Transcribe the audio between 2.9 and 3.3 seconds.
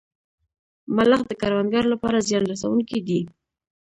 دی